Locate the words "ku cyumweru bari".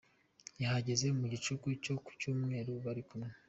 2.05-3.03